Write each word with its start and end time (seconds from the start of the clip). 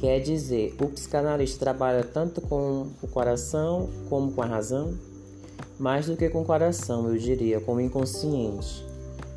Quer 0.00 0.18
dizer, 0.20 0.74
o 0.80 0.88
psicanalista 0.88 1.58
trabalha 1.58 2.02
tanto 2.02 2.40
com 2.40 2.86
o 3.02 3.06
coração 3.06 3.90
como 4.08 4.32
com 4.32 4.40
a 4.40 4.46
razão? 4.46 4.94
Mais 5.78 6.06
do 6.06 6.16
que 6.16 6.30
com 6.30 6.40
o 6.40 6.44
coração, 6.44 7.06
eu 7.06 7.18
diria, 7.18 7.60
com 7.60 7.74
o 7.74 7.80
inconsciente. 7.82 8.82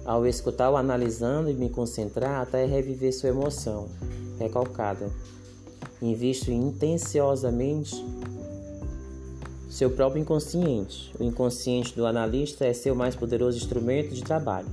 Ao 0.06 0.26
escutar 0.26 0.72
o 0.72 0.78
analisando 0.78 1.50
e 1.50 1.54
me 1.54 1.70
concentrar 1.70 2.42
até 2.42 2.64
reviver 2.64 3.12
sua 3.12 3.28
emoção 3.28 3.90
recalcada. 4.40 5.12
Invisto 6.02 6.50
intenciosamente 6.50 7.94
seu 9.70 9.90
próprio 9.90 10.22
inconsciente. 10.22 11.14
O 11.20 11.26
inconsciente 11.26 11.94
do 11.94 12.06
analista 12.06 12.66
é 12.66 12.72
seu 12.72 12.96
mais 12.96 13.18
poderoso 13.18 13.58
instrumento 13.58 14.14
de 14.14 14.24
trabalho. 14.24 14.70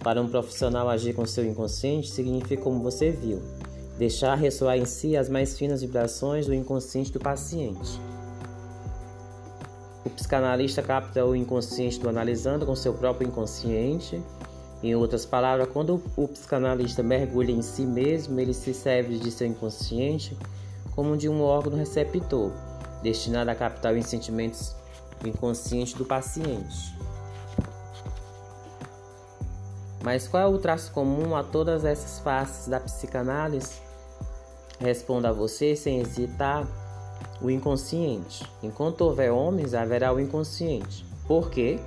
Para 0.00 0.20
um 0.20 0.28
profissional 0.28 0.88
agir 0.88 1.14
com 1.14 1.24
seu 1.24 1.44
inconsciente 1.44 2.10
significa, 2.10 2.60
como 2.60 2.82
você 2.82 3.12
viu, 3.12 3.40
deixar 4.02 4.34
ressoar 4.34 4.76
em 4.76 4.84
si 4.84 5.16
as 5.16 5.28
mais 5.28 5.56
finas 5.56 5.80
vibrações 5.80 6.44
do 6.44 6.52
inconsciente 6.52 7.12
do 7.12 7.20
paciente. 7.20 8.00
O 10.04 10.10
psicanalista 10.10 10.82
capta 10.82 11.24
o 11.24 11.36
inconsciente 11.36 12.00
do 12.00 12.08
analisando 12.08 12.66
com 12.66 12.74
seu 12.74 12.92
próprio 12.94 13.28
inconsciente. 13.28 14.20
Em 14.82 14.96
outras 14.96 15.24
palavras, 15.24 15.68
quando 15.72 16.02
o 16.16 16.26
psicanalista 16.26 17.00
mergulha 17.00 17.52
em 17.52 17.62
si 17.62 17.86
mesmo, 17.86 18.40
ele 18.40 18.52
se 18.52 18.74
serve 18.74 19.18
de 19.18 19.30
seu 19.30 19.46
inconsciente 19.46 20.36
como 20.96 21.16
de 21.16 21.28
um 21.28 21.40
órgão 21.40 21.78
receptor 21.78 22.50
destinada 23.04 23.52
a 23.52 23.54
captar 23.54 23.94
os 23.94 24.06
sentimentos 24.06 24.74
inconscientes 25.24 25.94
do 25.94 26.04
paciente. 26.04 26.92
Mas 30.02 30.26
qual 30.26 30.42
é 30.42 30.46
o 30.46 30.58
traço 30.58 30.90
comum 30.90 31.36
a 31.36 31.44
todas 31.44 31.84
essas 31.84 32.18
faces 32.18 32.66
da 32.66 32.80
psicanálise? 32.80 33.91
Responda 34.82 35.30
a 35.30 35.32
você 35.32 35.74
sem 35.74 36.00
hesitar: 36.00 36.66
o 37.40 37.50
inconsciente. 37.50 38.44
Enquanto 38.62 39.02
houver 39.02 39.30
homens, 39.32 39.74
haverá 39.74 40.12
o 40.12 40.20
inconsciente. 40.20 41.04
Por 41.26 41.50
quê? 41.50 41.78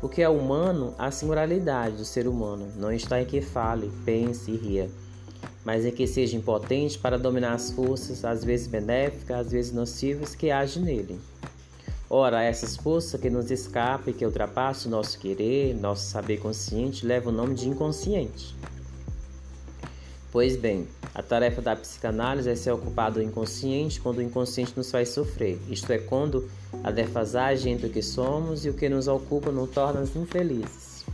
Porque 0.00 0.22
é 0.22 0.28
humano 0.28 0.94
a 0.98 1.10
singularidade 1.10 1.96
do 1.96 2.04
ser 2.04 2.26
humano 2.26 2.68
não 2.76 2.92
está 2.92 3.20
em 3.20 3.24
que 3.24 3.40
fale, 3.40 3.92
pense 4.04 4.50
e 4.50 4.56
ria 4.56 4.90
mas 5.64 5.86
em 5.86 5.90
que 5.90 6.06
seja 6.06 6.36
impotente 6.36 6.98
para 6.98 7.18
dominar 7.18 7.54
as 7.54 7.70
forças, 7.70 8.24
às 8.24 8.44
vezes 8.44 8.66
benéficas, 8.66 9.46
às 9.46 9.52
vezes 9.52 9.72
nocivas, 9.72 10.34
que 10.34 10.50
agem 10.50 10.82
nele. 10.82 11.18
Ora, 12.08 12.42
essas 12.42 12.76
forças 12.76 13.18
que 13.18 13.30
nos 13.30 13.50
escapam 13.50 14.12
e 14.12 14.12
que 14.12 14.26
ultrapassam 14.26 14.88
o 14.88 14.94
nosso 14.94 15.18
querer, 15.18 15.74
nosso 15.74 16.04
saber 16.04 16.38
consciente, 16.38 17.06
levam 17.06 17.32
o 17.32 17.36
nome 17.36 17.54
de 17.54 17.68
inconsciente. 17.68 18.54
Pois 20.34 20.56
bem, 20.56 20.88
a 21.14 21.22
tarefa 21.22 21.62
da 21.62 21.76
psicanálise 21.76 22.50
é 22.50 22.56
ser 22.56 22.72
ocupado 22.72 23.20
do 23.20 23.22
inconsciente 23.22 24.00
quando 24.00 24.18
o 24.18 24.22
inconsciente 24.22 24.72
nos 24.76 24.90
faz 24.90 25.10
sofrer, 25.10 25.60
isto 25.70 25.92
é, 25.92 25.98
quando 25.98 26.50
a 26.82 26.90
defasagem 26.90 27.72
entre 27.72 27.86
o 27.86 27.90
que 27.90 28.02
somos 28.02 28.66
e 28.66 28.68
o 28.68 28.74
que 28.74 28.88
nos 28.88 29.06
ocupa 29.06 29.52
nos 29.52 29.70
torna-nos 29.70 30.16
infelizes. 30.16 31.04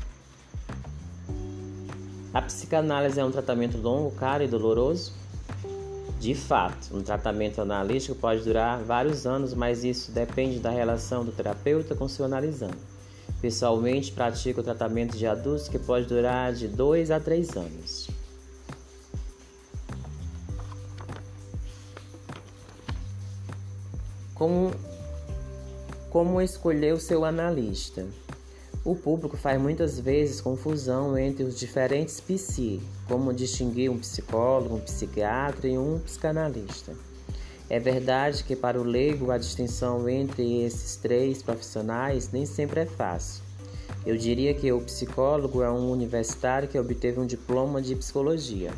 A 2.33 2.41
psicanálise 2.41 3.21
é 3.21 3.25
um 3.25 3.31
tratamento 3.31 3.77
longo, 3.77 4.11
caro 4.13 4.43
e 4.43 4.49
doloroso? 4.49 5.13
De 6.19 6.35
fato, 6.35 6.97
um 6.97 7.03
tratamento 7.03 7.61
analítico 7.61 8.15
pode 8.15 8.43
durar 8.43 8.83
vários 8.83 9.27
anos, 9.27 9.53
mas 9.53 9.85
isso 9.85 10.13
depende 10.13 10.61
da 10.61 10.71
relação 10.71 11.27
do 11.27 11.31
terapeuta 11.31 11.95
com 11.95 12.09
seu 12.09 12.25
analisando. 12.25 12.79
Pessoalmente, 13.39 14.13
pratico 14.13 14.63
o 14.63 14.65
tratamento 14.65 15.15
de 15.15 15.27
adultos 15.27 15.69
que 15.69 15.79
pode 15.79 16.07
durar 16.07 16.55
de 16.55 16.67
2 16.69 17.11
a 17.11 17.21
3 17.21 17.57
anos. 17.59 18.10
Como, 24.41 24.71
como 26.09 26.41
escolher 26.41 26.95
o 26.95 26.99
seu 26.99 27.27
analista? 27.27 28.07
O 28.83 28.97
público 28.97 29.37
faz 29.37 29.61
muitas 29.61 30.01
vezes 30.01 30.41
confusão 30.41 31.19
entre 31.19 31.45
os 31.45 31.59
diferentes 31.59 32.21
psi, 32.21 32.81
como 33.07 33.35
distinguir 33.35 33.91
um 33.91 33.99
psicólogo, 33.99 34.77
um 34.77 34.81
psiquiatra 34.81 35.69
e 35.69 35.77
um 35.77 35.99
psicanalista. 35.99 36.95
É 37.69 37.79
verdade 37.79 38.43
que 38.43 38.57
para 38.57 38.81
o 38.81 38.83
leigo 38.83 39.31
a 39.31 39.37
distinção 39.37 40.09
entre 40.09 40.63
esses 40.63 40.97
três 40.97 41.43
profissionais 41.43 42.31
nem 42.33 42.47
sempre 42.47 42.81
é 42.81 42.87
fácil. 42.87 43.43
Eu 44.07 44.17
diria 44.17 44.55
que 44.55 44.73
o 44.73 44.81
psicólogo 44.81 45.63
é 45.63 45.71
um 45.71 45.91
universitário 45.91 46.67
que 46.67 46.79
obteve 46.79 47.21
um 47.21 47.27
diploma 47.27 47.83
de 47.83 47.95
psicologia. 47.95 48.73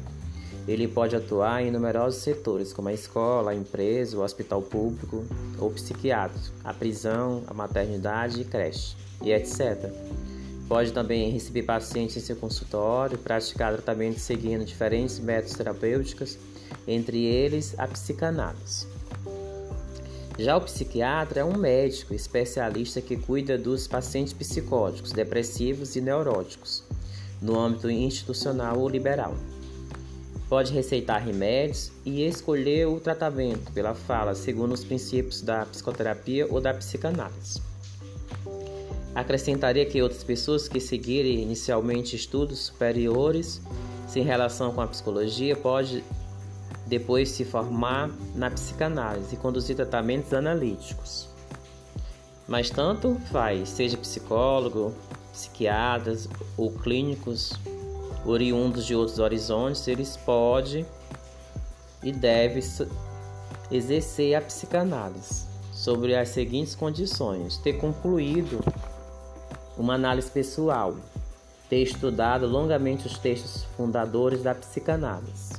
Ele 0.66 0.86
pode 0.86 1.16
atuar 1.16 1.62
em 1.62 1.70
numerosos 1.70 2.22
setores, 2.22 2.72
como 2.72 2.88
a 2.88 2.92
escola, 2.92 3.50
a 3.50 3.54
empresa, 3.54 4.16
o 4.16 4.22
hospital 4.22 4.62
público 4.62 5.24
ou 5.58 5.70
psiquiatra, 5.70 6.38
a 6.62 6.72
prisão, 6.72 7.42
a 7.48 7.54
maternidade 7.54 8.40
e 8.40 8.44
creche 8.44 8.94
e 9.22 9.32
etc. 9.32 9.90
Pode 10.68 10.92
também 10.92 11.30
receber 11.30 11.64
pacientes 11.64 12.16
em 12.16 12.20
seu 12.20 12.36
consultório, 12.36 13.18
praticar 13.18 13.72
tratamento 13.72 14.20
seguindo 14.20 14.64
diferentes 14.64 15.18
métodos 15.18 15.56
terapêuticos, 15.56 16.38
entre 16.86 17.24
eles 17.24 17.74
a 17.78 17.86
psicanálise. 17.86 18.86
Já 20.38 20.56
o 20.56 20.60
psiquiatra 20.62 21.40
é 21.40 21.44
um 21.44 21.58
médico 21.58 22.14
especialista 22.14 23.02
que 23.02 23.16
cuida 23.16 23.58
dos 23.58 23.86
pacientes 23.86 24.32
psicóticos, 24.32 25.12
depressivos 25.12 25.94
e 25.94 26.00
neuróticos, 26.00 26.82
no 27.40 27.58
âmbito 27.58 27.90
institucional 27.90 28.78
ou 28.78 28.88
liberal. 28.88 29.34
Pode 30.52 30.70
receitar 30.70 31.22
remédios 31.22 31.90
e 32.04 32.26
escolher 32.26 32.86
o 32.86 33.00
tratamento 33.00 33.72
pela 33.72 33.94
fala, 33.94 34.34
segundo 34.34 34.72
os 34.72 34.84
princípios 34.84 35.40
da 35.40 35.64
psicoterapia 35.64 36.46
ou 36.50 36.60
da 36.60 36.74
psicanálise. 36.74 37.62
Acrescentaria 39.14 39.86
que 39.86 40.02
outras 40.02 40.22
pessoas 40.22 40.68
que 40.68 40.78
seguirem 40.78 41.40
inicialmente 41.40 42.16
estudos 42.16 42.66
superiores 42.66 43.62
em 44.14 44.22
relação 44.22 44.74
com 44.74 44.82
a 44.82 44.86
psicologia 44.86 45.56
pode 45.56 46.04
depois 46.86 47.30
se 47.30 47.46
formar 47.46 48.10
na 48.34 48.50
psicanálise 48.50 49.34
e 49.34 49.38
conduzir 49.38 49.74
tratamentos 49.74 50.34
analíticos. 50.34 51.30
Mas 52.46 52.68
tanto 52.68 53.18
faz, 53.32 53.70
seja 53.70 53.96
psicólogo, 53.96 54.92
psiquiatras 55.32 56.28
ou 56.58 56.70
clínicos 56.70 57.54
oriundos 58.24 58.86
de 58.86 58.94
outros 58.94 59.18
horizontes, 59.18 59.86
eles 59.88 60.16
podem 60.16 60.86
e 62.02 62.12
devem 62.12 62.62
exercer 63.70 64.34
a 64.34 64.40
psicanálise 64.40 65.46
sobre 65.72 66.14
as 66.14 66.28
seguintes 66.28 66.74
condições: 66.74 67.56
ter 67.58 67.74
concluído 67.74 68.60
uma 69.76 69.94
análise 69.94 70.30
pessoal, 70.30 70.94
ter 71.68 71.82
estudado 71.82 72.46
longamente 72.46 73.06
os 73.06 73.18
textos 73.18 73.64
fundadores 73.76 74.42
da 74.42 74.54
psicanálise, 74.54 75.54